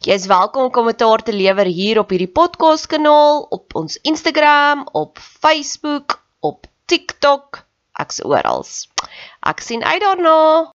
[0.00, 4.86] Jy is welkom om kommentaar te lewer hier op hierdie podcast kanaal, op ons Instagram,
[4.96, 7.58] op Facebook, op TikTok,
[8.00, 8.64] ek's oral.
[9.44, 10.72] Ek sien uit daarna.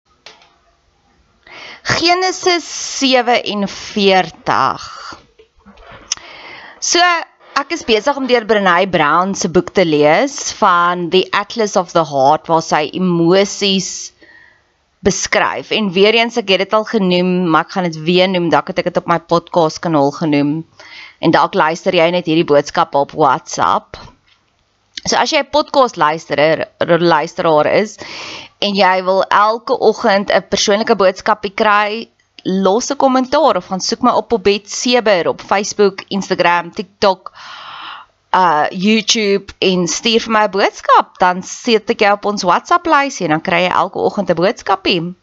[1.88, 2.68] Genesis
[3.00, 4.84] 47.
[6.84, 7.00] So,
[7.64, 11.96] ek is besig om deur Brené Brown se boek te lees van The Atlas of
[11.96, 14.12] the Heart waar sy emosies
[15.04, 15.70] beskryf.
[15.70, 18.48] En weer eens ek het dit al genoem maar ek gaan dit weer noem.
[18.52, 20.56] Dalk het ek dit op my podcast kanaal genoem.
[21.20, 24.00] En dalk luister jy net hierdie boodskap op WhatsApp.
[25.04, 26.68] So as jy 'n podcast luisterer
[27.00, 27.98] luisteraar is
[28.58, 32.08] en jy wil elke oggend 'n persoonlike boodskapie kry
[32.44, 37.32] los 'n kommentaar of gaan soek my op op Bet Seber op Facebook, Instagram, TikTok
[38.34, 42.86] uh YouTube en stuur vir my 'n boodskap, dan sit ek jou op ons WhatsApp
[42.86, 45.14] lys en dan kry jy elke oggend 'n boodskapie.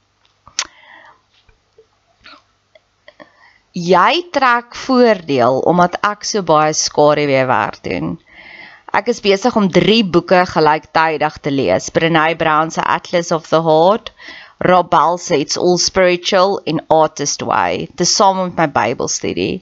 [3.74, 8.20] Jy trek voordeel omdat ek so baie skaduwee werk doen.
[8.92, 11.90] Ek is besig om 3 boeke gelyktydig te lees.
[11.90, 14.12] Brené Brown se Atlas of the Heart,
[14.60, 19.62] Rob Bell se It's All Spiritual en Artist Way, tesame met my Bybelstudie.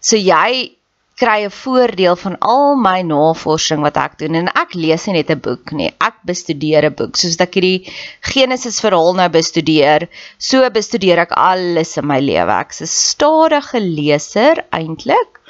[0.00, 0.75] So jy
[1.16, 5.30] kry 'n voordeel van al my navorsing wat ek doen en ek lees nie net
[5.32, 7.16] 'n boek nie, ek bestudeer 'n boek.
[7.16, 7.88] Soos ek hierdie
[8.20, 12.52] Genesis verhaal nou bestudeer, so bestudeer ek alles in my lewe.
[12.60, 15.40] Ek's 'n stadige leser eintlik,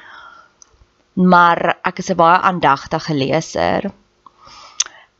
[1.17, 3.91] maar ek is 'n baie aandagtige leser.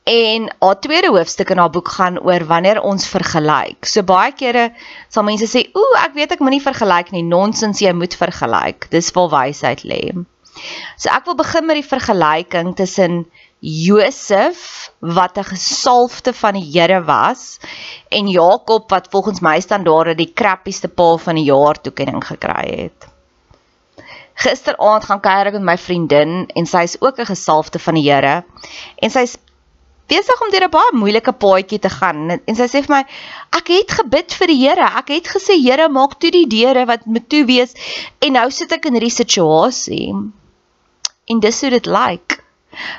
[0.05, 3.85] En haar tweede hoofstuk in haar boek gaan oor wanneer ons vergelyk.
[3.85, 4.71] So baie kere
[5.09, 7.23] sal mense sê, "Ooh, ek weet ek moenie vergelyk nie.
[7.23, 10.15] Nonsens, jy moet vergelyk." Dis waar wysheid lê.
[10.97, 13.27] So ek wil begin met die vergelyking tussen
[13.61, 17.59] Josef wat 'n gesalfde van die Here was
[18.09, 23.09] en Jakob wat volgens my standaarde die krappieste pa van die jaar toekenning gekry het.
[24.35, 28.11] Gisteraand gaan kuier ek met my vriendin en sy is ook 'n gesalfde van die
[28.11, 28.45] Here
[28.97, 29.37] en sy's
[30.07, 33.05] besig om deur 'n baie moeilike paadjie te gaan en sy sê vir my
[33.59, 34.87] ek het gebid vir die Here.
[34.99, 37.75] Ek het gesê Here maak toe die deure wat moet toe wees
[38.21, 40.15] en nou sit ek in hierdie situasie
[41.27, 42.37] En dis hoe dit lyk.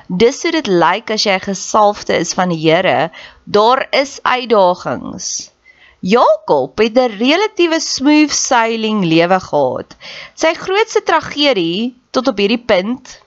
[0.07, 3.11] Dis hoe dit lyk as jy gesalfde is van die Here.
[3.43, 5.51] Daar is uitdagings.
[5.99, 9.95] Jakob het 'n relatiewe smooth sailing lewe gehad.
[10.35, 13.21] Sy grootste tragedie tot op hierdie punt.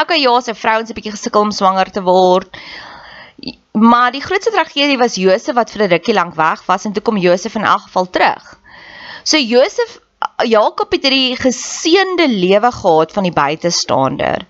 [0.00, 2.56] Okay, ja, sy vrouens 'n bietjie gesukkel om swanger te word.
[3.72, 7.02] Maar die grootste tragedie was Josef wat vir 'n rukkie lank weg was en toe
[7.02, 8.58] kom Josef in elk geval terug.
[9.22, 9.98] So Josef
[10.46, 14.44] Jakob het hierdie geseënde lewe gehad van die buitestander.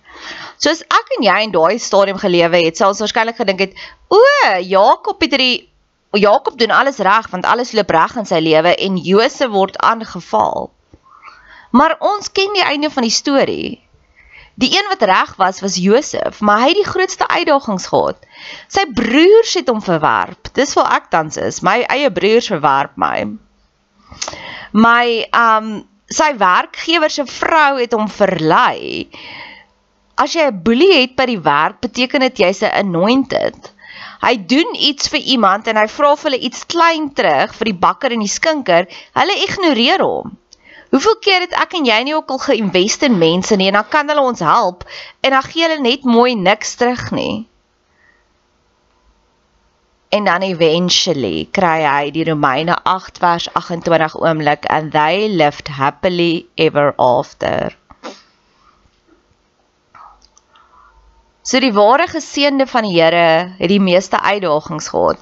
[0.60, 3.82] Soos ek en jy in daai stadium gelewe het, sou ons waarskynlik gedink het,
[4.12, 4.20] o,
[4.60, 5.68] Jakob het hierdie
[6.16, 10.70] Jakob doen alles reg want alles loop reg in sy lewe en Josef word aangeval.
[11.70, 13.80] Maar ons ken die einde van die storie.
[14.58, 18.24] Die een wat reg was was Josef, maar hy het die grootste uitdagings gehad.
[18.72, 20.48] Sy broers het hom verwerp.
[20.56, 21.60] Dis waar ek tans is.
[21.62, 23.28] My eie broers verwerp my.
[24.72, 29.08] My um sy werkgewer se vrou het hom verlei.
[30.16, 33.72] As jy 'n boelie het by die werk, beteken dit jy's 'n anointed.
[34.20, 37.80] Hy doen iets vir iemand en hy vra vir hulle iets klein terug vir die
[37.84, 38.88] bakker en die skinker.
[39.14, 40.36] Hulle ignoreer hom.
[40.90, 43.88] Hoeveel keer het ek en jy nie ook al geïnvest in mense nie en dan
[43.92, 44.84] kan hulle ons help
[45.20, 47.46] en dan gee hulle net mooi niks terug nie.
[50.08, 56.46] En dan eventually kry hy die Romeine 8 vers 28 oomblik and they lived happily
[56.56, 57.76] ever after.
[61.48, 65.20] So die ware geseënde van die Here het die meeste uitdagings gehad.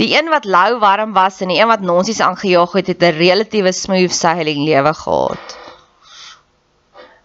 [0.00, 3.18] Die een wat lou warm was en die een wat nonsies aangejaag het, het 'n
[3.18, 5.56] relatiewe smooth sailing lewe gehad.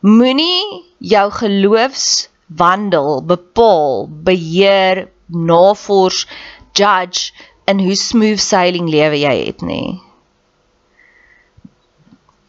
[0.02, 6.28] Moenie jou geloofswandel bepaal, beheer, navors,
[6.74, 7.32] judge
[7.66, 10.00] in hoe smooth sailing lewe jy het nie.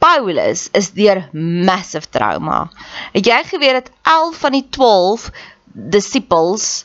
[0.02, 2.64] Paulus is deur massive trauma.
[3.14, 5.28] Het jy geweet dat 11 van die 12
[5.72, 6.84] disippels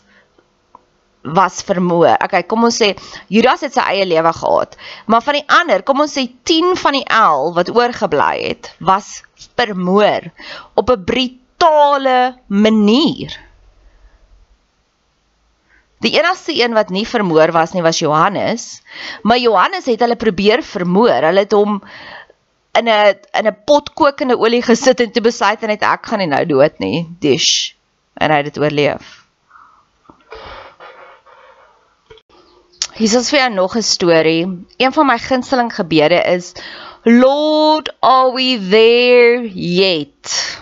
[1.22, 2.14] was vermoor.
[2.24, 2.94] Okay, kom ons sê
[3.34, 4.78] Judas het sy eie lewe gehad.
[5.10, 9.24] Maar van die ander, kom ons sê 10 van die 11 wat oorgebly het, was
[9.58, 10.30] vermoor
[10.78, 13.34] op 'n brutale manier.
[16.06, 18.82] Die enigste een wat nie vermoor was nie was Johannes,
[19.24, 21.26] maar Johannes het hulle probeer vermoor.
[21.26, 21.82] Hulle het hom
[22.78, 26.20] in 'n in 'n pot kokende olie gesit en toe besluit en het ek gaan
[26.20, 27.08] nie nou dood nie.
[27.20, 27.74] Dish
[28.14, 29.26] en hy het dit oorleef.
[32.98, 34.46] Is vir jou nog 'n storie.
[34.78, 36.54] Een van my gunsteling gebede is
[37.06, 40.60] Lord, are we there yet?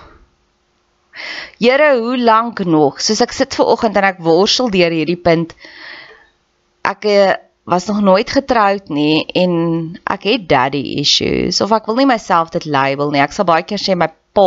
[1.66, 3.00] Here, hoe lank nog?
[3.02, 5.56] Soos ek sit ver oggend en ek worstel deur hierdie punt.
[6.86, 7.32] Ek eh,
[7.66, 9.56] was nog nooit getroud nie en
[10.14, 13.24] ek het daddy issues of ek wil nie myself dit label nie.
[13.26, 14.46] Ek sal baie keer sê my pa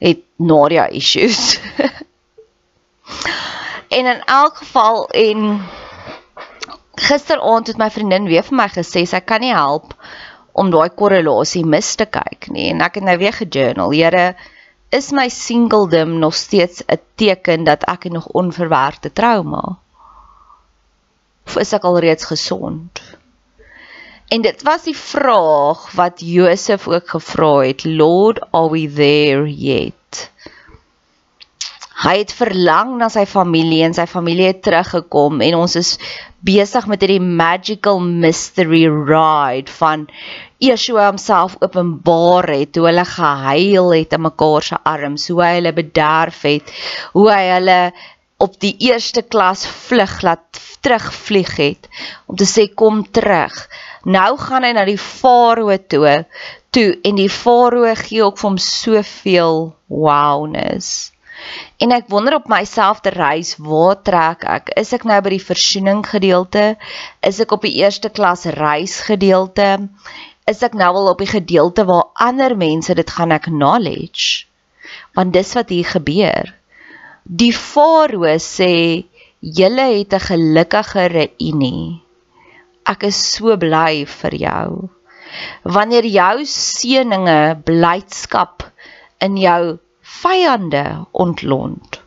[0.00, 1.58] het Nadia issues.
[3.98, 5.60] en in elk geval en
[7.10, 9.92] gisteraand het my vriendin weer vir my gesê sy kan nie help
[10.56, 13.92] om daai korrelasie mis te kyk nie en ek het nou weer gejournal.
[13.92, 14.26] Here,
[14.94, 19.78] is my singledom nog steeds 'n teken dat ek nog onverwerkte trauma?
[21.46, 23.02] Of is ek alreeds gesond?
[24.28, 30.30] En dit was die vraag wat Josef ook gevra het, Lord, are we there yet?
[32.04, 35.98] Hy het verlang na sy familie en sy familie het teruggekom en ons is
[36.44, 40.06] besig met hierdie magical mystery ride van
[40.62, 45.72] Yeshua homself openbaar het hoe hulle gehuil het in mekaar se arms, hoe hy hulle
[45.76, 46.74] bederf het,
[47.16, 47.78] hoe hy hulle
[48.44, 51.88] op die eerste klas vlug laat terugvlieg het
[52.28, 53.54] om te sê kom terug.
[54.04, 56.18] Nou gaan hy na die farao toe,
[56.76, 61.13] toe en die farao gee ook vir hom soveel wowness.
[61.82, 64.70] En ek wonder op myself te reis, waar trek ek?
[64.80, 66.76] Is ek nou by die versoening gedeelte?
[67.22, 69.88] Is ek op die eerste klas reis gedeelte?
[70.50, 74.46] Is ek nou al op die gedeelte waar ander mense dit gaan acknowledge?
[75.14, 76.54] Want dis wat hier gebeur.
[77.24, 79.04] Die farao sê,
[79.40, 82.04] "Julle het 'n gelukkige reunie."
[82.84, 84.68] ek is so bly vir jou.
[85.64, 88.66] Wanneer jou seëninge blydskap
[89.24, 89.78] in jou
[90.22, 92.00] vyande ontlont.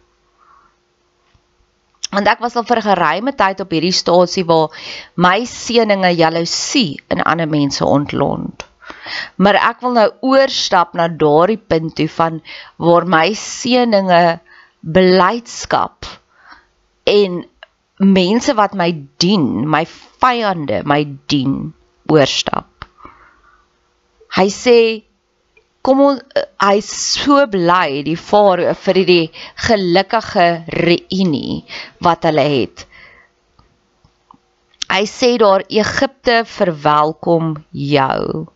[2.12, 4.72] Want ek was al vir 'n geruime tyd op hierdie stasie waar
[5.16, 8.64] my seëninge jaloesie in ander mense ontlont.
[9.36, 12.42] Maar ek wil nou oorstap na daardie punt toe van
[12.78, 14.40] waar my seëninge
[14.82, 16.06] blydskap
[17.04, 17.44] en
[17.98, 19.84] mense wat my dien, my
[20.22, 21.74] vyande my dien
[22.12, 22.88] oorstap.
[24.38, 24.78] Hy sê
[25.82, 29.24] kom ons hy so bly die farao vir die
[29.68, 31.64] gelukkige reunie
[32.04, 32.86] wat hulle het.
[34.88, 38.48] Hy sê daar Egipte verwelkom jou.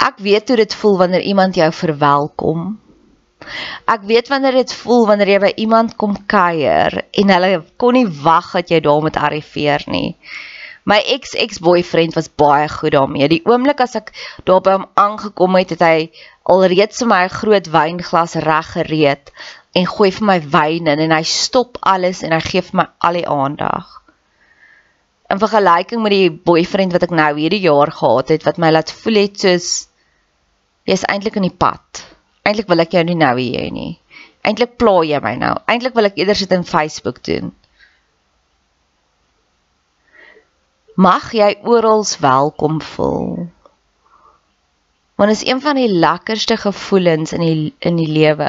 [0.00, 2.70] Ek weet hoe dit voel wanneer iemand jou verwelkom.
[3.84, 7.50] Ek weet wanneer dit voel wanneer jy by iemand kom kuier en hulle
[7.80, 10.16] kon nie wag dat jy daar moet arriveer nie.
[10.90, 13.28] My ex-ex-boyfriend was baie goed daarmee.
[13.30, 14.10] Die oomblik as ek
[14.48, 15.98] daar by hom aangekom het, het hy
[16.50, 19.30] alreeds vir my 'n groot wynglas reg gereed
[19.78, 22.86] en gooi vir my wyn in en hy stop alles en hy gee vir my
[22.98, 23.86] al die aandag.
[25.30, 28.90] In vergelyking met die boyfriend wat ek nou hierdie jaar gehad het wat my laat
[28.90, 29.70] voel het soos
[30.90, 32.02] jy's eintlik in die pad.
[32.42, 34.00] Eintlik wil ek jou nie nou hê nie.
[34.42, 35.54] Eintlik pla jy my nou.
[35.70, 37.52] Eintlik wil ek eerder sit in Facebook doen.
[41.00, 43.46] Mag jy oral welkom voel.
[45.16, 48.48] Want is een van die lekkerste gevoelens in die in die lewe.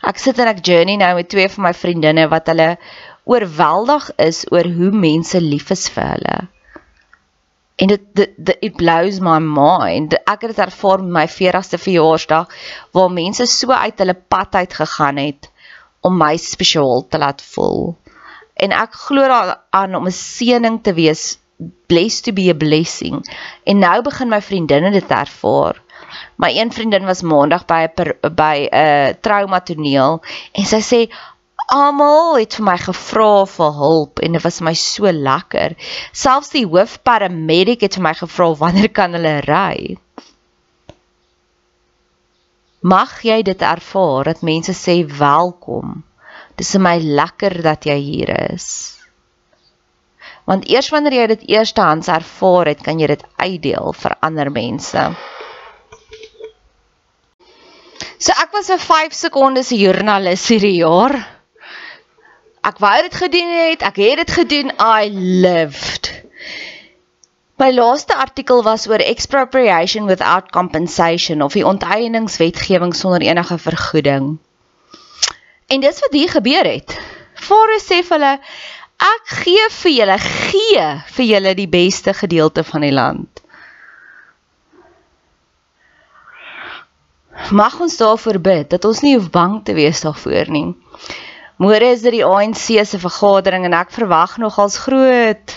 [0.00, 2.68] Ek sit en ek journey nou met twee van my vriendinne wat hulle
[3.28, 6.36] oorweldig is oor hoe mense lief is vir hulle.
[7.76, 10.16] En dit dit it blows my mind.
[10.24, 12.54] Ek het dit ervaar met my 40ste verjaarsdag
[12.96, 15.50] waar mense so uit hulle pad uit gegaan het
[16.00, 17.92] om my spesiaal te laat voel.
[18.56, 21.36] En ek glo daaraan om 'n seëning te wees,
[21.86, 23.22] blessed to be a blessing.
[23.64, 25.82] En nou begin my vriendinne dit ervaar.
[26.36, 30.22] My een vriendin was maandag by 'n by 'n uh, trauma toneel
[30.52, 31.00] en sy sê
[31.68, 35.74] almal het vir my gevra vir hulp en dit was my so lekker.
[36.12, 39.98] Selfs die hoofparamedic het vir my gevra wanneer kan hulle ry.
[42.80, 46.04] Mag jy dit ervaar dat mense sê welkom.
[46.56, 48.97] Dis my lekker dat jy hier is.
[50.48, 55.02] Want eers wanneer jy dit eerstehands ervaar het, kan jy dit uitdeel vir ander mense.
[58.18, 61.14] So ek was 'n 5 sekondes joernalis hierdie jaar.
[62.64, 64.72] Ek wou dit gedoen het, ek het dit gedoen.
[64.80, 65.08] I
[65.44, 66.10] lived.
[67.58, 74.38] My laaste artikel was oor expropriation without compensation of die onteieningswetgewing sonder enige vergoeding.
[75.66, 76.98] En dis wat hier gebeur het.
[77.34, 78.38] Faro sê vir hulle
[78.98, 80.86] ek gee vir julle gee
[81.16, 83.44] vir julle die beste gedeelte van die land.
[87.50, 90.66] mag ons daarvoor bid dat ons nie hoef bang te wees daarvoor nie.
[91.58, 95.54] Môre is dit die ANC se vergadering en ek verwag nogals groot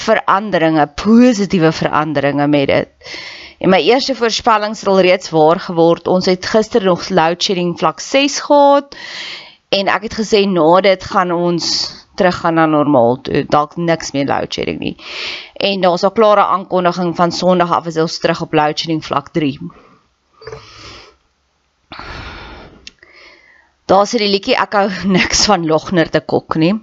[0.00, 3.14] veranderinge, positiewe veranderinge met dit.
[3.60, 6.08] En my eerste voorspelling het al reeds waar geword.
[6.08, 8.96] Ons het gister nog load shedding vlak 6 gehad
[9.70, 11.66] en ek het gesê na dit gaan ons
[12.20, 13.44] teruggaan na normaal toe.
[13.56, 14.96] Dalk niks meer load shedding nie.
[15.56, 19.32] En daar's 'n klare aankondiging van Sondag af is ons terug op load shedding vlak
[19.32, 19.58] 3.
[23.90, 24.86] Daar's hierdie liedjie ek hou
[25.18, 26.74] niks van Logner te kok nie.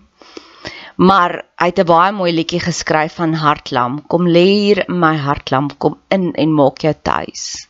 [0.98, 4.02] Maar hy het 'n baie mooi liedjie geskryf van Hartlam.
[4.08, 7.68] Kom lê hier my Hartlam, kom in en maak jou tuis.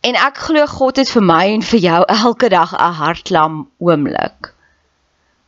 [0.00, 4.54] En ek glo God het vir my en vir jou elke dag 'n Hartlam oomblik.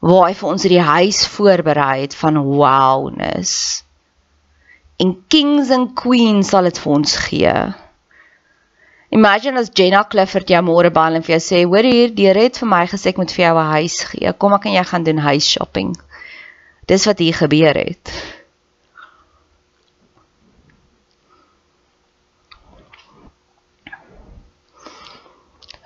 [0.00, 3.84] Waar hy vir ons hierdie huis voorberei het van wowness.
[5.00, 7.54] En kings and queens sal dit vir ons gee.
[9.10, 12.56] Imagine as Jenna Clifford jou môre bel en vir jou sê, "Hoor hier, die red
[12.56, 14.32] vir my gesê ek moet vir jou 'n huis gee.
[14.32, 15.96] Kom ek en jy gaan doen huis shopping."
[16.86, 18.10] Dis wat hier gebeur het.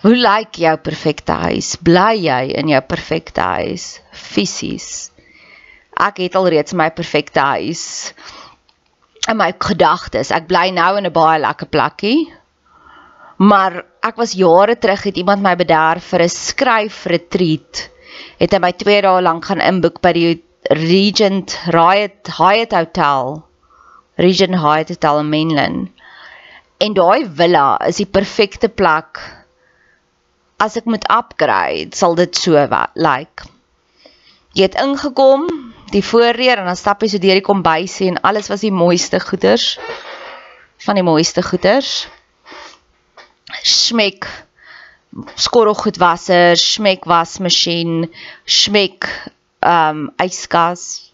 [0.05, 1.75] Hoe lyk jou perfekte huis?
[1.81, 5.11] Bly jy in jou perfekte huis fisies?
[5.97, 8.13] Ek het al reeds my perfekte huis
[9.29, 10.31] in my gedagtes.
[10.31, 12.19] Ek bly nou in 'n baie lekker plekkie
[13.37, 17.91] Maar ek was jare terug het iemand my bederf vir 'n skryf retreat.
[18.39, 23.43] Het hy my 2 dae lank gaan inboek by die Regent Hyatt Hyatt Hotel.
[24.17, 25.91] Regent Hyatt Hotel in Mainland.
[26.79, 29.19] En daai villa is die perfekte plek.
[30.57, 32.91] As ek moet upgrade, sal dit so lyk.
[32.95, 33.49] Like.
[34.55, 35.49] Jy het ingekom,
[35.91, 39.21] die voordeur en dan stap jy so deur die kombuis en alles was die mooiste
[39.21, 39.79] goeders
[40.85, 42.07] van die mooiste goeders
[43.63, 44.27] smek
[45.39, 48.09] skorrelgoedwasser, smek wasmasjien,
[48.45, 49.07] smek
[49.65, 51.13] ehm um, yskas.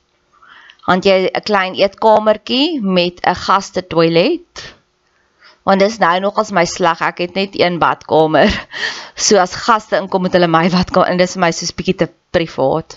[0.87, 4.75] Want jy 'n klein eetkamertjie met 'n gaste toilet.
[5.69, 8.49] Want dis nou nog as my sleg, ek het net een badkamer.
[9.21, 12.97] So as gaste inkom met hulle my badkamer dis vir my soos bietjie te privaat.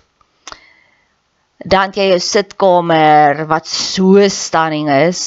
[1.60, 5.24] Dan jy jou sitkamer wat so stunning is.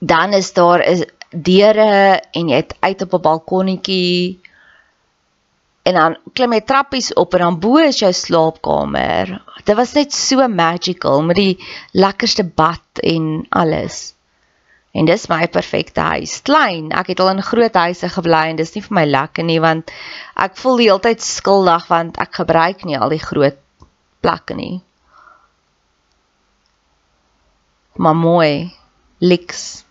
[0.00, 4.40] Dan is daar 'n deure en jy het uit op 'n balkonnetjie
[5.82, 9.42] en dan klim jy trappies op en dan bo is jou slaapkamer.
[9.64, 11.58] Dit was net so magical met die
[11.92, 14.11] lekkerste bad en alles.
[14.92, 16.40] En dis my perfekte huis.
[16.44, 19.60] Klein, ek het al in groot huise gebly en dis nie vir my lekker nie
[19.60, 19.90] want
[20.36, 23.56] ek voel die hele tyd skuldig want ek gebruik nie al die groot
[24.20, 24.82] plekke nie.
[27.94, 28.74] maar mooi,
[29.18, 29.84] liks.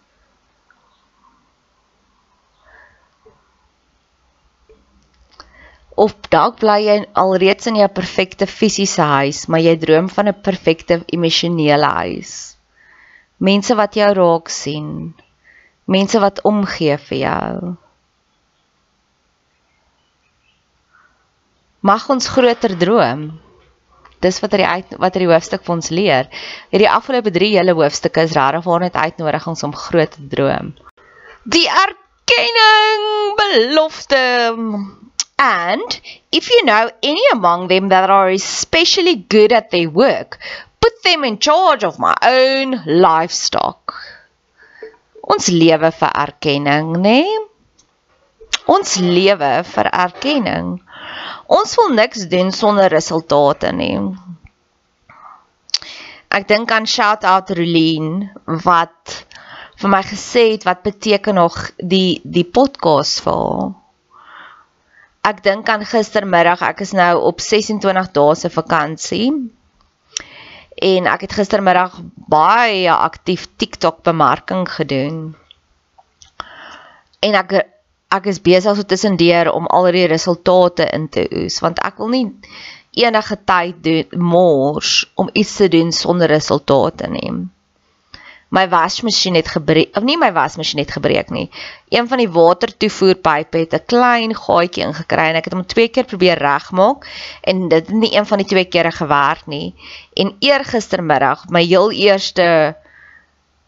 [5.96, 10.42] Of dalk bly jy alreeds in jou perfekte fisiese huis, maar jy droom van 'n
[10.42, 12.51] perfekte emosionele huis.
[13.42, 15.14] Mense wat jou raak sien.
[15.90, 17.54] Mense wat omgee vir jou.
[21.82, 23.32] Mag ons groter droom.
[24.22, 26.30] Dis wat hy uit wat hy die hoofstuk vir ons leer.
[26.70, 30.76] Hierdie afgelope 3 hele hoofstukke is regtig waar net uitnodigings om groot te droom.
[31.50, 33.08] Die erkenning
[33.42, 34.22] belofte
[35.42, 36.00] And
[36.32, 40.38] if you know any among them that are especially good at their work,
[41.02, 43.94] put them in charge of my own livestock.
[45.24, 47.22] Ons lewe vir erkenning, nê?
[47.22, 47.40] Nee?
[48.68, 50.80] Ons lewe vir erkenning.
[51.48, 53.98] Ons wil niks doen sonder resultate nie.
[56.32, 58.30] Ek dink aan shout out Rolien
[58.66, 59.26] wat
[59.82, 63.72] vir my gesê het wat beteken nog die die podcast vir haar
[65.22, 69.28] ek dink aan gistermiddag, ek is nou op 26 dae se vakansie.
[70.82, 72.00] En ek het gistermiddag
[72.32, 75.36] baie aktief TikTok bemarking gedoen.
[77.22, 77.54] En ek
[78.12, 82.10] ek is besig so tussendeur om al die resultate in te oes want ek wil
[82.12, 82.26] nie
[83.06, 87.32] enige tyd doen mors om iets te doen sonder resultate nie
[88.52, 91.48] my wasmasjien het gebreek of nie my wasmasjien het gebreek nie.
[91.90, 96.04] Een van die watertoevoerpype het 'n klein gaatjie ingekry en ek het hom twee keer
[96.04, 97.08] probeer regmaak
[97.42, 99.74] en dit het nie een van die twee kere gewerk nie.
[100.14, 102.76] En eergistermiddag, my heel eerste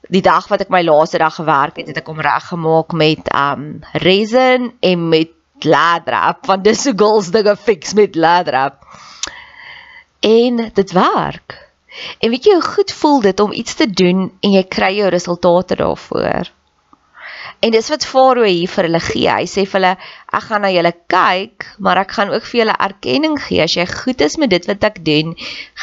[0.09, 3.79] die dag wat ek my laaste dag gewerk het, het ek hom reggemaak met um
[3.93, 8.83] resin en met ladrap want dis so girls dinge fix met ladrap.
[10.19, 11.62] En dit werk.
[12.19, 15.09] En weet jy hoe goed voel dit om iets te doen en jy kry jou
[15.13, 16.49] resultate daarvoor?
[17.63, 19.27] En dis wat Farao hier vir hulle gee.
[19.31, 19.91] Hy sê vir hulle,
[20.35, 23.61] ek gaan na julle kyk, maar ek gaan ook vir julle erkenning gee.
[23.63, 25.35] As jy goed is met dit wat ek doen,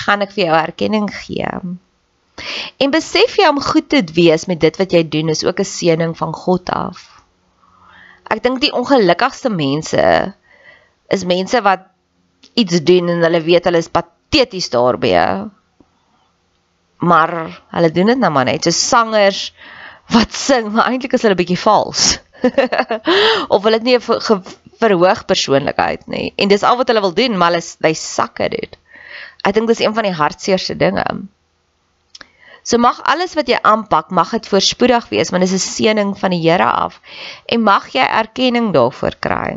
[0.04, 1.52] gaan ek vir jou erkenning gee.
[2.80, 5.72] En besef jy om goed te wees met dit wat jy doen is ook 'n
[5.72, 7.06] seëning van God af.
[8.30, 10.34] Ek dink die ongelukkigste mense
[11.08, 11.88] is mense wat
[12.54, 15.50] iets doen en hulle weet hulle is pateties daarbye
[17.00, 18.64] maar hulle doen dit nou maar net.
[18.64, 19.52] So sangers
[20.10, 22.18] wat sing maar eintlik is hulle bietjie vals.
[23.54, 24.42] Of hulle het nie 'n
[24.80, 26.32] verhoog persoonlikheid nie.
[26.36, 28.80] En dis al wat hulle wil doen maar hulle hy sakke dit
[29.46, 31.06] ek dink dis een van die hartseerste dinge.
[32.62, 36.10] So mag alles wat jy aanpak mag dit voorspoedig wees want dit is 'n seëning
[36.18, 37.00] van die Here af.
[37.46, 39.56] En mag jy erkenning daarvoor kry.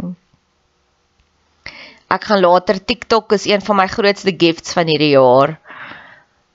[2.08, 5.60] Ek gaan later TikTok is een van my grootste gifts van hierdie jaar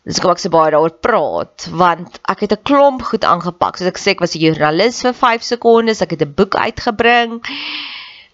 [0.09, 3.77] Dis kom ek se baie daaroor praat want ek het 'n klomp goed aangepak.
[3.77, 7.44] Soos ek sê ek was 'n joernalis vir 5 sekondes, ek het 'n boek uitgebring.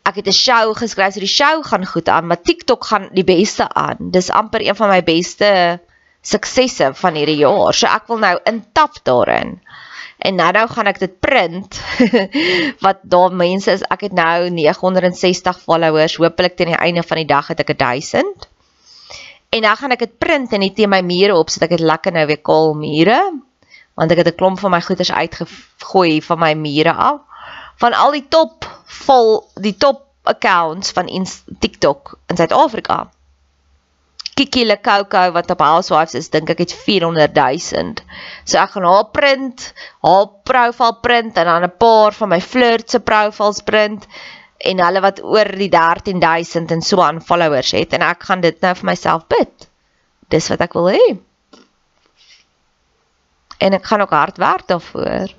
[0.07, 3.25] Ek het 'n show geskryf, so die show gaan goed aan, maar TikTok gaan die
[3.25, 3.97] beste aan.
[3.99, 5.81] Dis amper een van my beste
[6.23, 7.75] suksesse van hierdie jaar.
[7.75, 9.61] So ek wil nou intap daarin.
[10.19, 11.81] En nou nou gaan ek dit print
[12.87, 13.83] wat daar mense is.
[13.83, 16.17] Ek het nou 960 followers.
[16.17, 18.54] Hoopelik teen die einde van die dag het ek 1000.
[19.55, 21.87] En dan gaan ek dit print en net teen my mure op sodat ek dit
[21.87, 23.19] lekker nou weer kaal mure.
[23.95, 27.21] Want ek het 'n klomp van my goeders uitgegooi van my mure af.
[27.79, 28.67] Van al die top
[29.07, 31.07] vol die top accounts van
[31.59, 33.11] TikTok in Suid-Afrika.
[34.35, 37.93] Kiki Lekoko wat op Housewives is, dink ek het 400 000.
[38.45, 42.91] So ek gaan haar print, haar profile print en dan 'n paar van my flirt
[42.91, 44.07] se profiles print
[44.65, 48.61] en hulle wat oor die 13000 en so aan followers het en ek gaan dit
[48.65, 49.69] nou vir myself bid.
[50.33, 51.07] Dis wat ek wil hê.
[53.61, 55.33] En ek gaan ook hard werk daarvoor.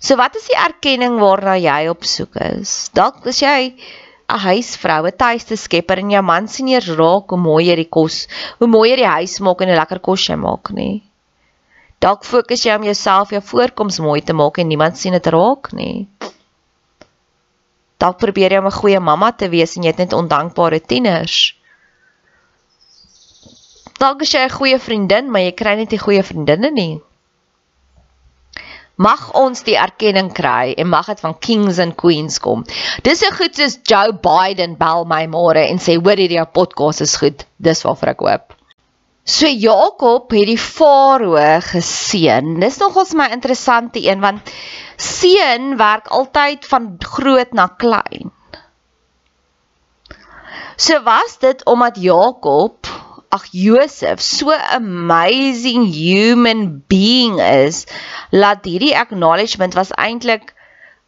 [0.00, 2.90] So wat is die erkenning waarna jy op soek is?
[2.96, 3.74] Dalk is jy
[4.28, 7.92] 'n huisvrou, 'n tuiste skepper en jou man sien eers raak hoe mooi jy die
[7.98, 11.02] kos, hoe mooi jy die huis maak en hoe lekker kos jy maak nie.
[12.00, 15.72] Dalk fokus jy om jouself jou voorkoms mooi te maak en niemand sien dit raak
[15.72, 16.06] nie
[17.98, 21.54] dalk probeer jy om 'n goeie mamma te wees en jy het net ondankbare tieners.
[23.98, 27.00] Dalk is jy 'n goeie vriendin, maar jy kry net nie goeie vriendinne nie.
[28.96, 32.64] Mag ons die erkenning kry en mag dit van kings and queens kom.
[33.02, 37.16] Dis so goed soos Joe Biden bel my môre en sê hoor hierdie podcast is
[37.16, 37.46] goed.
[37.58, 38.57] Dis waarvoor ek hoop.
[39.28, 42.54] So Jakob het die farao geseën.
[42.62, 44.52] Dis nogals my interessante een want
[44.96, 48.32] seën werk altyd van groot na klein.
[50.80, 52.88] So was dit omdat Jakob
[53.28, 57.84] ag Josef so amazing human being is
[58.30, 60.54] laat hierdie acknowledgement was eintlik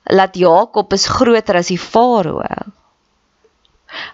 [0.05, 2.45] laat Jakob is groter as die farao.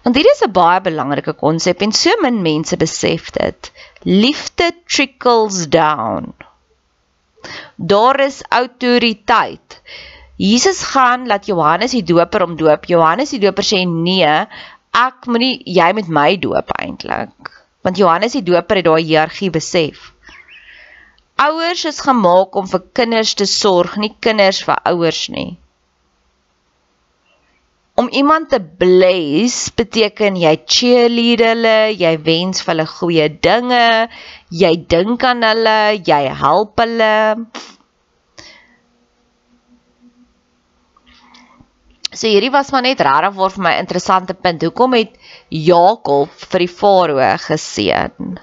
[0.04, 3.70] Want hierdie is 'n baie belangrike konsep en so min mense besef dit.
[4.02, 6.32] Liefde trickles down.
[7.76, 9.80] Daar is autoriteit.
[10.36, 12.84] Jesus gaan laat Johannes die doper om doop.
[12.84, 14.34] Johannes die doper sê nee,
[14.92, 17.52] ek moenie jy met my doop eintlik.
[17.84, 20.12] Want Johannes die doper het daai hiërargie besef.
[21.36, 25.58] Ouers is gemaak om vir kinders te sorg, nie kinders vir ouers nie.
[27.96, 33.86] Om iemand te bless beteken jy cheerlead hulle, jy wens vir hulle goeie dinge,
[34.52, 37.14] jy dink aan hulle, jy help hulle.
[42.12, 44.68] So hierdie was maar net regtig vir my interessante punt.
[44.68, 45.16] Hoekom het
[45.48, 48.36] Jakob vir die farao geseën?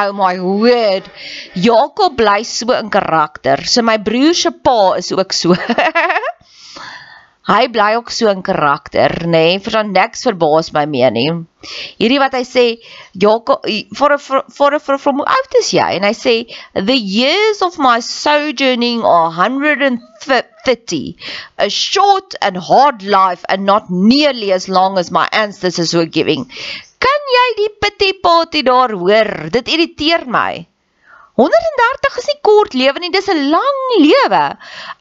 [0.00, 1.12] Oh my word.
[1.54, 3.68] Jakob bly so in karakter.
[3.68, 5.52] So my broer se pa is ook so.
[7.44, 9.30] hy bly ook so in karakter, nê?
[9.30, 11.28] Nee, vir dan niks verbaas my meer nie.
[12.00, 12.64] Hierdie wat hy sê,
[13.20, 13.66] Jakob
[13.98, 16.34] for for for for from oud is jy en hy sê
[16.72, 21.00] the years of my sojourning are 130
[21.66, 26.46] a short and hard life and not nearly as long as my ancestors were giving.
[27.04, 29.50] Kan jy die pity party daar hoor?
[29.52, 30.64] Dit irriteer my.
[31.36, 34.44] 130 is nie kort lewe nie, dis 'n lang lewe.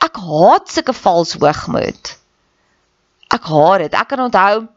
[0.10, 2.18] Ek haat sulke vals hoogmoed
[3.34, 3.94] ek haat dit.
[3.98, 4.68] Ek kan onthou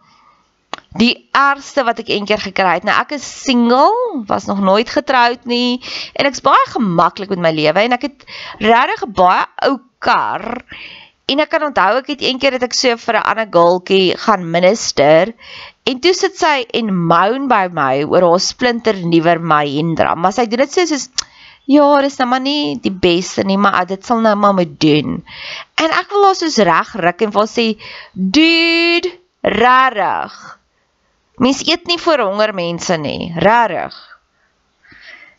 [0.96, 2.86] die ergste wat ek eendag gekry het.
[2.88, 5.80] Nou ek is single, was nog nooit getroud nie
[6.16, 8.28] en ek's baie gemaklik met my lewe en ek het
[8.62, 10.64] regtig 'n baie ou kar.
[11.26, 14.50] En ek kan onthou ek het eendag het ek so vir 'n ander girltjie gaan
[14.50, 15.34] minister
[15.84, 20.14] en toe sit sy en moan by my oor haar splinter nuwer Mahindra.
[20.14, 21.10] Maar sy doen dit so soos
[21.66, 25.16] Ja, dis nou maar nie die beste nie, maar dit sal nou maar moet doen.
[25.82, 27.66] En ek wil haar soos reg ruk en vir sê,
[28.14, 29.10] "Dude,
[29.42, 30.36] regtig.
[31.38, 33.96] Mens eet nie vir honger mense nie, regtig."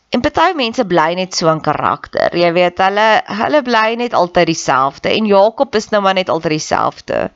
[0.09, 2.35] En party mense bly net so in karakter.
[2.35, 3.07] Jy weet, hulle
[3.41, 7.31] hulle bly net altyd dieselfde en Jakob is nou maar net altyd dieselfde.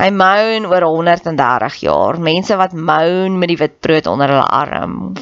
[0.00, 2.18] Hy moan oor 130 jaar.
[2.18, 5.14] Mense wat moan met die wit brood onder hulle arm.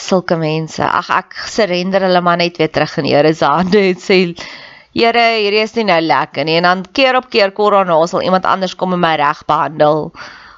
[0.00, 0.82] Sulke mense.
[0.82, 4.20] Ag ek surrender hulle maar net weer terug in Here se hande en sê
[4.90, 6.56] Here, hierdie is nie nou lekker nie.
[6.58, 9.44] En dan keer op keer kom daar nou sal iemand anders kom en my reg
[9.46, 10.10] behandel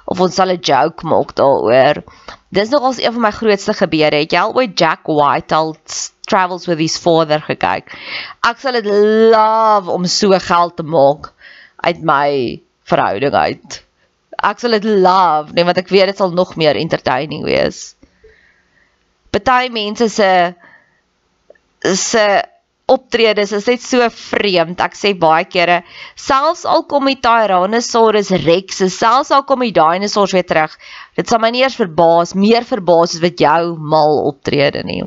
[0.09, 2.01] of ons sal 'n joke maak daaroor.
[2.49, 4.15] Dis nogals een van my grootste gebeure.
[4.15, 5.75] Het jy al ooit Jack White al
[6.25, 7.93] Travels with his father gekyk?
[8.41, 11.31] Ek sal dit love om so geld te maak
[11.85, 13.83] uit my verhouding uit.
[14.43, 17.95] Ek sal dit love, nee, want ek weet dit sal nog meer entertaining wees
[19.33, 20.31] party mense se
[21.83, 22.25] se
[22.85, 24.81] optredes is net so vreemd.
[24.83, 25.81] Ek sê baie kere,
[26.19, 30.75] selfs al kom die Tyrannosaurus Rex, selfs al kom die dinosaurs weer terug,
[31.17, 35.03] dit sal my nie eers verbaas, meer verbaas as wat jou mal optrede nie.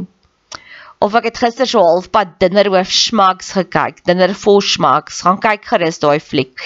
[1.04, 5.68] Of ek het gister so halfpad dinner with schmucks gekyk, dinner for schmucks, gaan kyk
[5.68, 6.56] gerus daai fliek.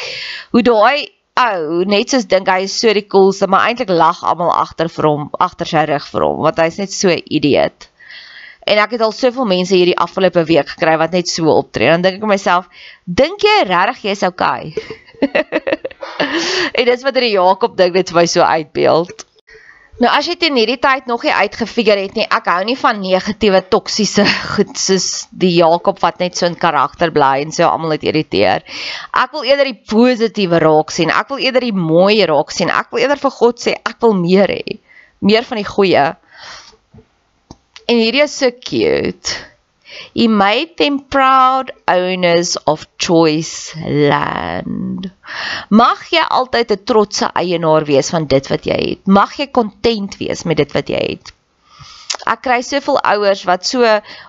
[0.54, 4.52] Hoe daai ou net soos dink hy is so die coolste, maar eintlik lag almal
[4.52, 7.88] agter vir hom, agter sy rug vir hom, want hy's net so 'n idioot.
[8.68, 11.88] En ek het al soveel mense hierdie afgelope week gekry wat net so optree.
[11.88, 12.68] Dan dink ek myself,
[13.06, 14.74] dink jy regtig jy's okay?
[16.78, 19.24] en dis wat hierdie Jakob dink dit vir my so uitbeeld.
[20.00, 23.02] Nou as jy teen hierdie tyd nog nie uitgefigure het nie, ek hou nie van
[23.02, 27.92] negatiewe toksiese goed soos die Jakob wat net so in karakter bly en so almal
[27.92, 28.64] net irriteer.
[29.12, 31.12] Ek wil eerder die positiewe raak sien.
[31.12, 32.72] Ek wil eerder die mooi raak sien.
[32.72, 34.78] Ek wil eerder vir God sê ek wil meer hê.
[35.20, 36.06] Meer van die goeie.
[37.84, 39.36] En hierdie is so cute.
[40.14, 45.10] He made them proud owners of choice land.
[45.68, 49.06] Mag jy altyd 'n trotse eienaar wees van dit wat jy het.
[49.06, 51.32] Mag jy kontent wees met dit wat jy het.
[52.26, 53.86] Ek kry soveel ouers wat so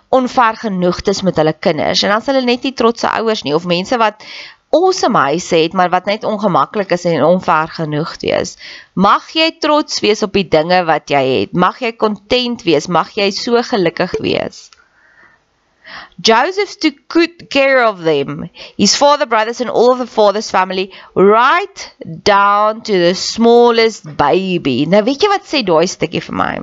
[0.10, 3.66] onvergenoegd is met hulle kinders en dan is hulle net nie trotse ouers nie of
[3.66, 4.24] mense wat
[4.72, 8.56] awesome huise het maar wat net ongemaklik is en onvergenoegd wees.
[8.94, 11.54] Mag jy trots wees op die dinge wat jy het.
[11.54, 12.88] Mag jy kontent wees.
[12.88, 14.70] Mag jy so gelukkig wees.
[16.20, 20.92] Joseph took good care of them, his father, brothers, and all of the father's family,
[21.16, 24.86] right down to the smallest baby.
[24.86, 26.54] Nou weet jy wat sê daai stukkie vir my?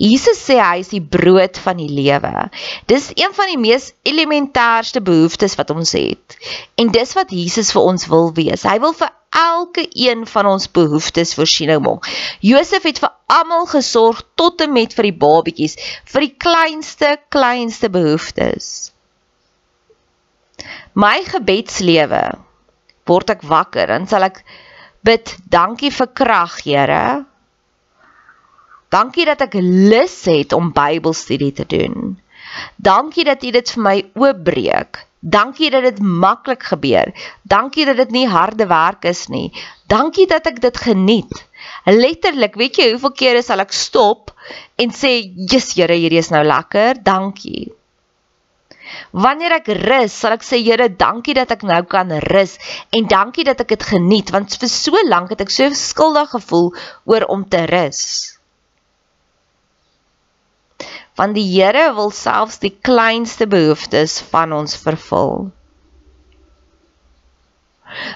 [0.00, 2.46] Jesus sê hy is die brood van die lewe.
[2.88, 6.38] Dis een van die mees elementêrste behoeftes wat ons het.
[6.80, 8.64] En dis wat Jesus vir ons wil wees.
[8.64, 12.08] Hy wil vir elke een van ons behoeftes voorsiening maak.
[12.40, 15.76] Josef het vir almal gesorg tot en met vir die babetjies,
[16.10, 18.90] vir die kleinste kleinste behoeftes.
[20.98, 22.24] My gebedslewe
[23.10, 24.42] word ek wakker en sal ek
[25.06, 27.24] bid, dankie vir krag, Here.
[28.90, 32.18] Dankie dat ek lus het om Bybelstudie te doen.
[32.76, 35.04] Dankie dat U dit vir my oopbreek.
[35.20, 37.12] Dankie dat dit maklik gebeur.
[37.42, 39.52] Dankie dat dit nie harde werk is nie.
[39.86, 41.44] Dankie dat ek dit geniet.
[41.86, 44.32] Letterlik, weet jy hoeveel kere sal ek stop
[44.78, 47.02] en sê, "Jesus Here, hierdie is nou lekker.
[47.02, 47.72] Dankie."
[49.12, 52.58] Wanneer ek rus, sal ek sê, "Here, dankie dat ek nou kan rus
[52.92, 56.74] en dankie dat ek dit geniet want vir so lank het ek so skuldig gevoel
[57.06, 58.40] oor om te rus."
[61.20, 65.50] want die Here wil selfs die kleinste behoeftes van ons vervul.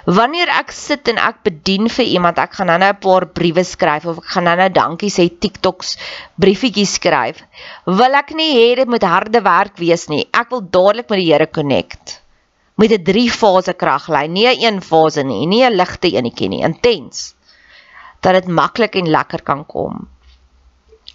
[0.06, 4.06] Wanneer ek sit en ek bedien vir iemand, ek gaan nou-nou 'n paar briewe skryf
[4.06, 5.96] of ek gaan nou-nou dankie sê TikToks
[6.40, 7.42] briefietjies skryf,
[7.86, 10.28] wil ek nie hê dit moet harde werk wees nie.
[10.32, 12.20] Ek wil dadelik met die Here connect.
[12.76, 17.34] Met 'n 3-fase kraglyn, nie 'n een-fase nie, nie 'n ligte enetjie nie, intens.
[18.20, 20.08] Dat dit maklik en lekker kan kom.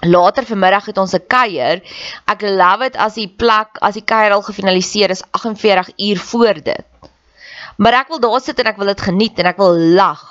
[0.01, 1.81] Later vanmiddag het ons 'n kuier.
[2.25, 6.53] Ek love it as die plek, as die kuier al gefinaliseer is 48 uur voor
[6.53, 6.85] dit.
[7.79, 10.23] Maar ek wil daar sit en ek wil dit geniet en ek wil lag.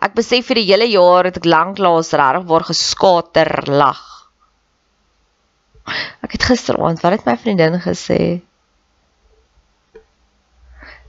[0.00, 4.00] Ek besef vir die hele jaar het ek lanklaas regtig waar geskater lag.
[6.24, 8.20] Ek het gisteraand, wat het my vriendin gesê?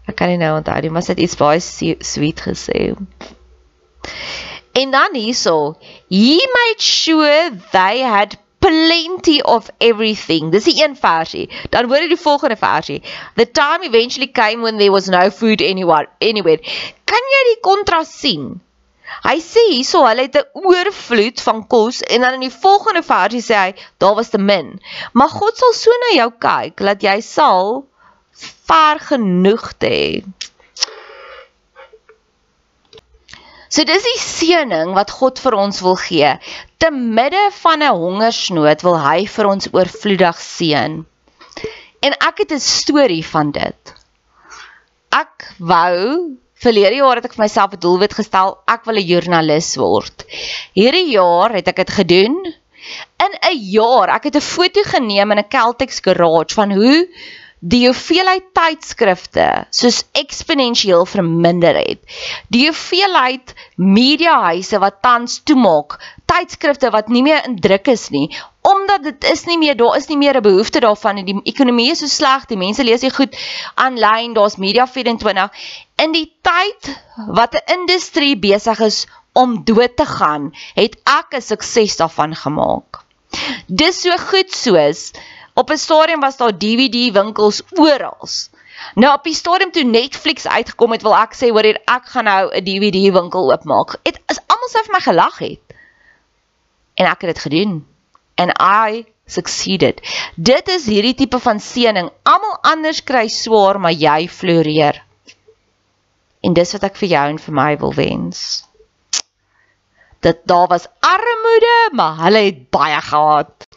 [0.08, 2.92] Ek kan nie nou onthou nie, maar sy het iets baie sweet gesê.
[4.76, 5.76] En dan hierso,
[6.10, 10.52] he made sure they had plenty of everything.
[10.54, 11.48] Dis die een versie.
[11.74, 13.02] Dan hoor jy die volgende versie.
[13.36, 16.62] The time eventually came when there was no food anywhere anywhere.
[17.10, 18.52] Kan jy die kontras sien?
[19.26, 23.44] Hy sê hierso hulle het 'n oorvloed van kos en dan in die volgende versie
[23.44, 24.80] sê hy daar was te min.
[25.14, 27.84] Maar God sal so na jou kyk dat jy sal
[28.70, 30.24] ver genoeg hê.
[33.72, 36.32] So dis die seëning wat God vir ons wil gee.
[36.82, 40.94] Te midde van 'n hongersnood wil hy vir ons oorvloedig seën.
[42.08, 43.94] En ek het 'n storie van dit.
[45.14, 45.98] Ek wou
[46.64, 50.26] verlede jaar het ek vir myself 'n doelwit gestel, ek wil 'n joernalis word.
[50.74, 52.36] Hierdie jaar het ek dit gedoen.
[53.26, 57.08] In 'n jaar, ek het 'n foto geneem in 'n Celtics garage van hoe
[57.62, 62.02] die hoeveelheid tydskrifte soos eksponensieel verminder het.
[62.50, 66.00] Die hoeveelheid mediahuise wat tans toemaak,
[66.32, 68.28] tydskrifte wat nie meer in druk is nie,
[68.68, 71.24] omdat dit is nie meer daar is nie meer 'n behoefte daarvan nie.
[71.24, 73.36] Die ekonomie is so sleg, die mense lees nie goed
[73.76, 75.50] aanlyn, daar's Media 24.
[75.98, 76.96] In die tyd
[77.28, 83.04] wat 'n industrie besig is om dood te gaan, het ek 'n sukses daarvan gemaak.
[83.68, 85.12] Dis so goed soos
[85.54, 88.28] Op 'n stadium was daar DVD winkels oral.
[88.96, 92.24] Nou op die stadium toe Netflix uitgekom het, wil ek sê hoor hier ek gaan
[92.24, 93.98] nou 'n DVD winkel oopmaak.
[94.04, 95.71] Dit is almal sê vir my gelag het.
[97.02, 97.80] En ek het dit gedoen.
[98.38, 100.02] And I succeeded.
[100.36, 102.12] Dit is hierdie tipe van seëning.
[102.28, 105.00] Almal anders kry swaar, maar jy floreer.
[106.46, 108.44] En dis wat ek vir jou en vir my wil wens.
[110.22, 113.68] Dit daar was armoede, maar hulle het baie gehad.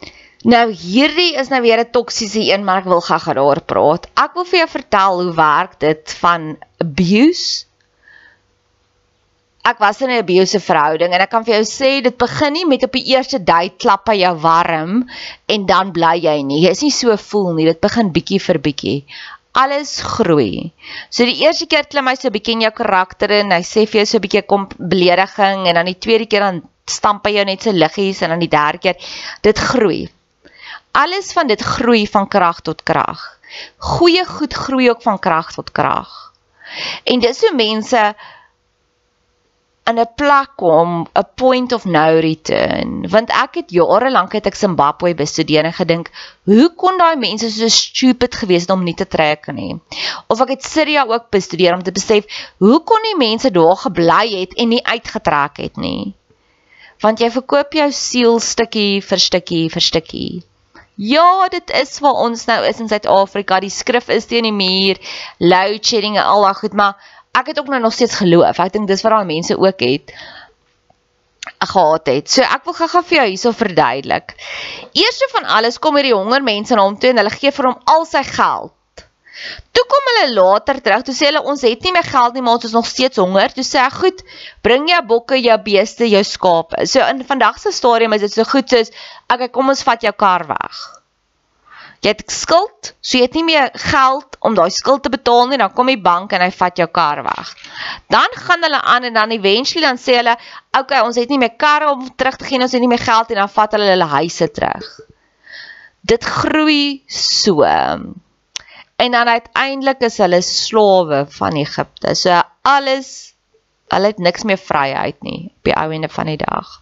[0.45, 4.05] Nou hierdie is nou weer 'n toksiese een, maar ek wil gou-gou daar praat.
[4.13, 7.65] Ek wil vir jou vertel hoe werk dit van abuse.
[9.65, 12.65] Ek was in 'n abuse verhouding en ek kan vir jou sê dit begin nie
[12.65, 15.09] met op die eerste date klap hy jou warm
[15.47, 16.61] en dan bly jy nie.
[16.65, 17.65] Jy is nie so voel nie.
[17.65, 19.05] Dit begin bietjie vir bietjie.
[19.53, 20.71] Alles groei.
[21.09, 23.87] So die eerste keer klim hy so 'n bietjie in jou karakter en hy sê
[23.87, 27.31] vir jou so 'n bietjie kom belediging en dan die tweede keer dan stamp hy
[27.37, 28.95] jou net so liggies en dan die derde keer
[29.41, 30.09] dit groei
[30.95, 33.19] alles van dit groei van krag tot krag.
[33.77, 36.11] Goeie goed groei ook van krag tot krag.
[37.03, 38.15] En dis hoe mense
[39.89, 44.47] in 'n plek kom, 'n point of no return, want ek het jare lank het
[44.49, 46.09] ek Zimbabwe bestudeer en gedink,
[46.49, 49.77] hoe kon daai mense so stupid gewees het om nie te trek nie?
[50.27, 52.25] Of ek het Syria ook bestudeer om te besef,
[52.57, 56.13] hoe kon die mense daar gebly het en nie uitgetrek het nie?
[57.01, 60.43] Want jy verkoop jou siel stukkie vir stukkie vir stukkie.
[60.95, 63.59] Ja, dit is waar ons nou is in Suid-Afrika.
[63.59, 64.97] Die skrif is teen die muur.
[65.43, 66.95] Load shedding en al daai goed, maar
[67.39, 68.59] ek het ook nou nog steeds geloof.
[68.59, 70.15] Ek dink dis wat daai mense ook het
[71.65, 72.31] gehad het.
[72.31, 74.33] So ek wil gou-gou vir jou hierso verduidelik.
[74.93, 77.77] Eerste van alles kom hierdie honger mense na hom toe en hulle gee vir hom
[77.91, 78.73] al sy geld.
[79.75, 82.55] Toe kom hulle later terug, toe sê hulle ons het nie meer geld nie, maar
[82.55, 83.51] ons is nog steeds honger.
[83.51, 84.23] Toe sê ek, "Goed,
[84.63, 88.43] bring jou bokke, jou beeste, jou skape." So in vandag se stadium is dit so
[88.43, 88.91] goed soos,
[89.27, 91.04] "Oké, kom ons vat jou kar weg."
[92.05, 95.57] Jy het skuld, so jy het nie meer geld om daai skuld te betaal nie,
[95.57, 97.53] dan kom die bank en hy vat jou kar weg.
[98.13, 100.35] Dan gaan hulle aan en dan eventually dan sê hulle,
[100.69, 103.01] "Oké, okay, ons het nie meer karre om terug te gee, ons het nie meer
[103.01, 104.99] geld nie," dan vat hulle hulle huise terug.
[106.01, 107.63] Dit groei so
[108.95, 112.15] en dan uiteindelik is hulle slawe van Egipte.
[112.15, 113.33] So alles
[113.87, 116.81] hulle het niks meer vryheid nie op die ou ende van die dag.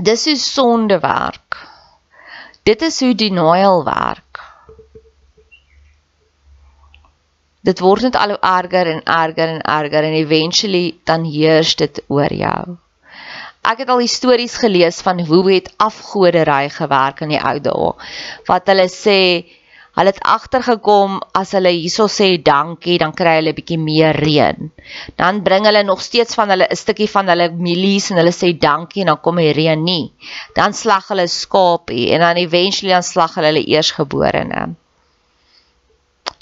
[0.00, 1.71] Dis hoe sonde werk.
[2.62, 4.40] Dit is hoe denial werk.
[7.62, 12.02] Dit word net al hoe erger en erger en erger en eventually dan heers dit
[12.06, 12.76] oor jou.
[13.62, 17.90] Ek het al stories gelees van hoe het afgodery gewerk in die ou dae.
[18.46, 19.18] Wat hulle sê
[19.92, 24.70] Hulle het agtergekom as hulle hierso sê dankie, dan kry hulle 'n bietjie meer reën.
[25.20, 28.52] Dan bring hulle nog steeds van hulle 'n stukkie van hulle mielies en hulle sê
[28.58, 30.12] dankie en dan kom die reën nie.
[30.54, 34.62] Dan slag hulle skapie en dan eventually dan slag hulle hulle eersgeborene.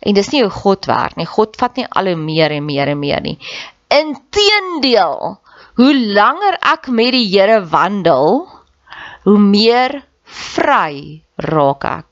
[0.01, 1.27] En dis nie hoe God werk nie.
[1.27, 3.39] God vat nie al hoe meer en meer en meer nie.
[3.89, 5.41] Inteendeel,
[5.81, 8.47] hoe langer ek met die Here wandel,
[9.27, 12.10] hoe meer vry raak ek.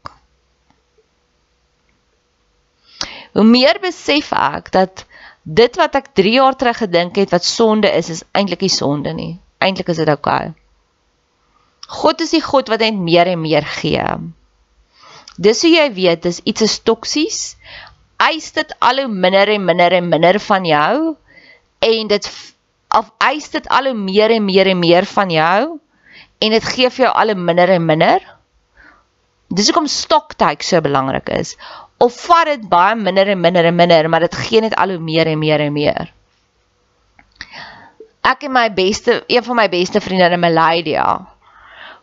[3.33, 5.05] Hoe meer besef ek dat
[5.43, 9.12] dit wat ek 3 jaar terug gedink het wat sonde is, is eintlik nie sonde
[9.17, 9.38] nie.
[9.64, 10.53] Eintlik is dit oukei.
[11.88, 14.05] God is die God wat net meer en meer gee.
[15.41, 17.41] Dis hoe jy weet dis iets is toksies.
[18.21, 21.17] Eis dit al hoe minder en minder en minder van jou
[21.87, 22.31] en dit
[22.99, 25.61] of eis dit al hoe meer en meer en meer van jou
[26.38, 28.21] en dit gee vir jou al hoe minder en minder.
[29.49, 31.55] Dis hoekom stocktake so belangrik is
[31.99, 35.03] of vat dit baie minder en minder en minder, maar dit gee net al hoe
[35.03, 36.13] meer en meer en meer.
[38.29, 41.09] Ek en my beste, een van my beste vriende in Malaysia.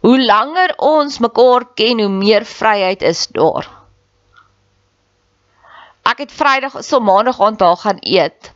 [0.05, 3.69] Hoe langer ons mekaar ken, hoe meer vryheid is daar.
[6.05, 8.51] Ek het Vrydag so Maandag aand daar gaan eet.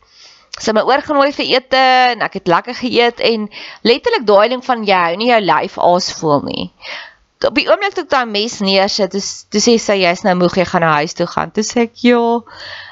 [0.60, 1.82] Sy my oorgenooi vir ete
[2.14, 3.48] en ek het lekker geëet en
[3.88, 6.66] letterlik daai ding van jy hou nie jou lyf aas voel nie
[7.48, 10.58] op die oomblik toe ek daai mes neersit, dis dis sê sy jy's nou moeg,
[10.60, 11.54] jy gaan na huis toe gaan.
[11.56, 12.24] Toe sê ek ja.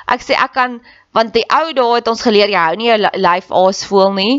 [0.08, 0.78] Ek sê ek kan
[1.18, 4.36] want die ou dae het ons geleer jy hou nie jou lyf aas voel nie.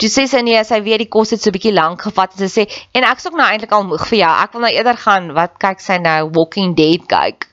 [0.00, 2.36] Toe sê sy nee, sy weet die kos het so 'n bietjie lank gevat.
[2.36, 4.34] Sy sê en ek sê ook nou eintlik al moeg vir jou.
[4.44, 7.48] Ek wil nou eerder gaan wat kyk sy nou Walking Dead kyk.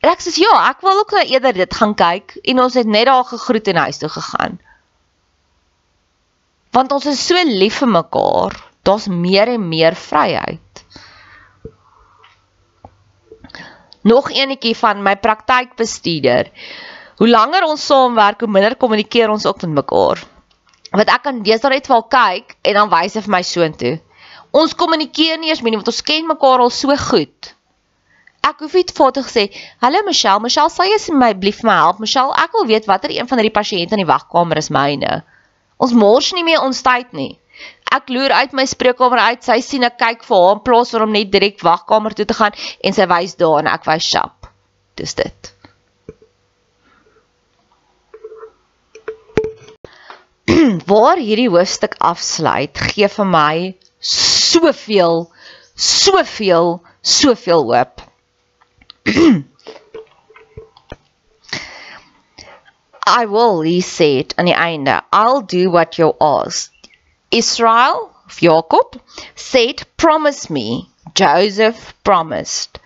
[0.00, 2.86] En ek sê ja, ek wil ook nou eerder dit gaan kyk en ons het
[2.86, 4.60] net daar gegroet en huis toe gegaan.
[6.72, 8.56] Want ons is so lief vir mekaar.
[8.82, 10.69] Daar's meer en meer vryheid.
[14.02, 16.48] Nog eenetjie van my praktykbestuurder.
[17.20, 20.22] Hoe langer ons saamwerk, hoe minder kommunikeer ons ook met mekaar.
[20.90, 23.98] Wat ek kan deesdae net wel kyk en dan wys hy vir my soontoe.
[24.56, 27.52] Ons kommunikeer nie eers meer nie want ons ken mekaar al so goed.
[28.40, 29.44] Ek hoef nie vir te sê,
[29.82, 32.00] "Hallo Michelle, Michelle, sal jy asseblief my help?
[32.00, 35.22] Michelle, ek wil weet watter een van hierdie pasiënte in die wagkamer is myne."
[35.78, 37.38] Ons mors nie meer ons tyd nie.
[37.90, 39.42] Ek loer uit my spreekkamer uit.
[39.42, 42.36] Sy sien ek kyk vir haar in plaas van om net direk wagkamer toe te
[42.38, 42.54] gaan
[42.86, 44.46] en sy wys daar en ek wys shop.
[45.00, 45.50] Dis dit.
[50.92, 53.54] Waar hierdie hoofstuk afsluit, gee vir my
[54.00, 55.30] soveel
[55.74, 58.02] soveel soveel hoop.
[63.10, 65.02] I will, he said aan die einde.
[65.12, 66.79] I'll do what you ask.
[67.30, 69.00] Israel, Jacob,
[69.34, 70.90] said, Promise me.
[71.14, 72.78] Joseph promised.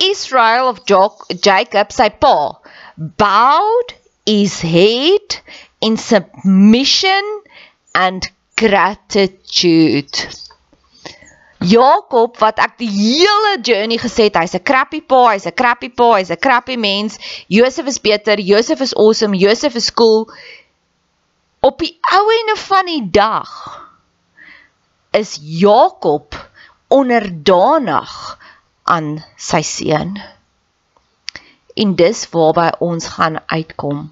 [0.00, 2.58] Israel of Jacob, sy pa,
[2.96, 3.94] bowed
[4.26, 5.40] his head
[5.80, 7.42] in submission
[7.94, 10.10] and gratitude.
[11.62, 15.88] Jakob wat ek die hele journey gesê het, hy's 'n crappy pa, hy's 'n crappy
[15.88, 17.18] pa, hy's 'n crappy mens.
[17.48, 20.26] Josef is beter, Josef is awesome, Josef is cool
[21.62, 23.50] op die ou ene van die dag
[25.14, 26.34] is Jakob
[26.90, 28.14] onderdanig
[28.82, 30.16] aan sy seun.
[31.78, 34.08] En dis waarby ons gaan uitkom.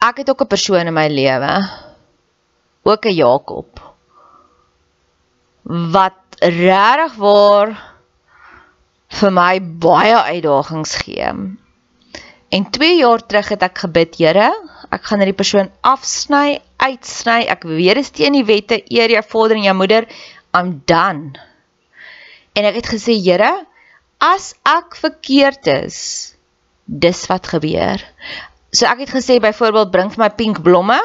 [0.00, 1.54] Ek het ook 'n persoon in my lewe,
[2.82, 3.80] ook 'n Jakob
[5.96, 7.96] wat regtig waar
[9.08, 11.32] vir my baie uitdagings gee.
[12.50, 14.48] En 2 jaar terug het ek gebid, Here,
[14.90, 17.44] ek gaan hierdie persoon afsny, uitsny.
[17.46, 20.08] Ek weet dit is teen die wette, eer jou vader en jou moeder.
[20.56, 21.38] I'm done.
[22.58, 23.52] En ek het gesê, Here,
[24.18, 26.00] as ek verkeerd is,
[26.90, 28.02] dis wat gebeur.
[28.74, 30.98] So ek het gesê byvoorbeeld bring vir my pink blomme.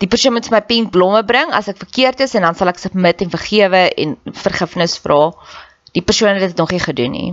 [0.00, 2.78] Die persoon moet my pink blomme bring as ek verkeerd is en dan sal ek
[2.80, 5.32] submit en vergewe en vergifnis vra.
[5.98, 7.30] Die persoon het dit nog nie gedoen nie.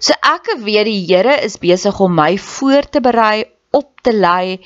[0.00, 3.44] So ek weet die Here is besig om my voor te berei,
[3.76, 4.60] op te lei,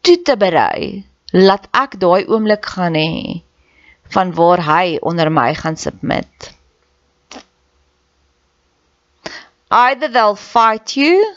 [0.00, 1.04] toe te berei.
[1.36, 3.42] Laat ek daai oomblik gaan hê
[4.14, 6.52] van waar hy onder my gaan submit.
[9.68, 11.34] Either they'll fight you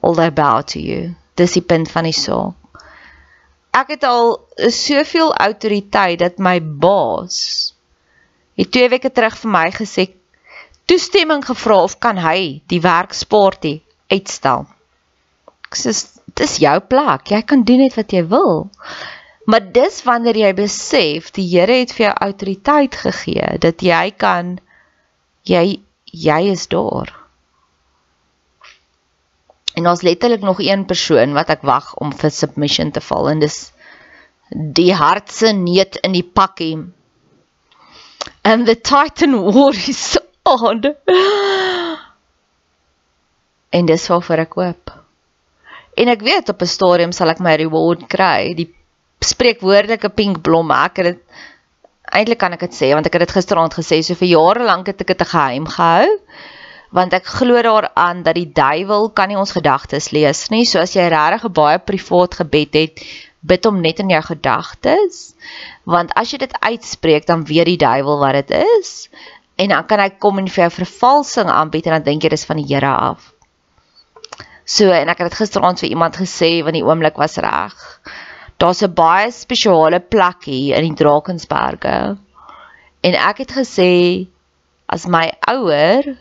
[0.00, 1.16] or they bow to you.
[1.34, 2.54] Dis die punt van die saak.
[3.74, 4.36] Ek het al
[4.70, 7.74] soveel autoriteit dat my baas
[8.54, 10.06] het 2 weke terug vir my gesê
[10.90, 13.80] toestemming gevra of kan hy die werkspaartjie
[14.12, 14.66] uitstel.
[15.68, 15.94] Ek sê
[16.38, 17.30] dis jou plek.
[17.30, 18.66] Jy kan doen net wat jy wil.
[19.46, 24.56] Maar dis wanneer jy besef die Here het vir jou autoriteit gegee dat jy kan
[25.44, 25.80] jy
[26.14, 27.10] jy is daar.
[29.74, 33.42] En ons letterlik nog een persoon wat ek wag om vir submission te val en
[33.42, 33.58] dis
[34.54, 36.76] die hartse neet in die pakkie.
[38.44, 40.80] And the Titan war is on.
[43.74, 44.90] En dis waarvoor ek hoop.
[45.98, 48.54] En ek weet op 'n stadium sal ek my reward kry.
[48.54, 48.70] Die
[49.18, 50.70] spreekwoordelike pink blom.
[50.70, 51.20] Ek het dit
[52.14, 54.86] eintlik kan ek dit sê want ek het dit gisteraand gesê so vir jare lank
[54.86, 56.06] het ek dit 'n geheim gehou
[56.94, 60.64] want ek glo daaraan dat die duiwel kan nie ons gedagtes lees nie.
[60.64, 63.02] So as jy regtig 'n baie privaat gebed het,
[63.42, 65.34] bid hom net in jou gedagtes.
[65.84, 69.08] Want as jy dit uitspreek, dan weet die duiwel wat dit is
[69.56, 72.46] en dan kan hy kom en vir jou vervalsing aanbied en dan dink jy dis
[72.48, 73.32] van die Here af.
[74.64, 77.74] So en ek het dit gisteraand vir iemand gesê want die oomblik was reg
[78.58, 82.16] daar's 'n baie spesiale plek hier in die Drakensberge.
[83.00, 84.26] En ek het gesê
[84.86, 86.16] as my ouer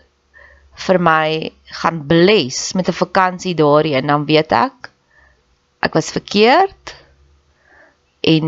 [0.86, 4.90] vir my gaan bless met 'n vakansie daarheen, dan weet ek
[5.82, 6.96] ek was verkeerd
[8.22, 8.46] en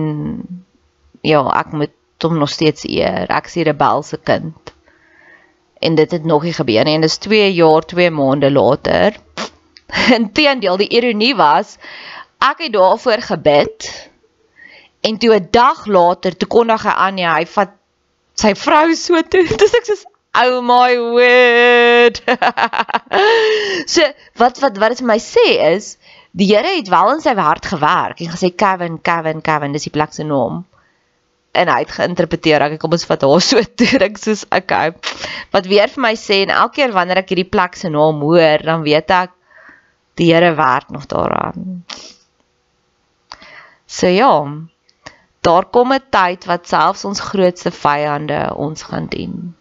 [1.21, 3.27] ja, ek moet hom nog steeds eer.
[3.29, 4.74] Ek is die rebelse kind.
[5.79, 9.15] En dit het nog nie gebeur nie en dis 2 jaar, 2 maande later.
[10.19, 11.77] Inteendeel, die ironie was
[12.45, 13.87] ek het daarvoor gebid
[15.01, 17.71] en toe 'n dag later toe kondig hy aan ja, hy vat
[18.33, 19.45] sy vrou so toe.
[19.61, 19.95] Dis ek sê
[20.35, 22.21] oh my word.
[23.93, 24.01] so
[24.41, 25.95] wat wat wat dit vir my sê is
[26.35, 29.93] die Here het wel in sy hart gewerk en gesê Kevin, Kevin, Kevin, dis die
[29.95, 30.65] plek se naam.
[31.55, 34.91] En hy het geïnterpreteer, ek kom ons vat haar so toe, ek soos okay.
[35.55, 38.65] Wat weer vir my sê en elke keer wanneer ek hierdie plek se naam hoor,
[38.65, 39.33] dan weet ek
[40.19, 41.83] die Here werk nog daaraan.
[43.85, 44.31] So ja,
[45.41, 49.55] daar kom 'n tyd wat selfs ons grootste vyande ons gaan dien.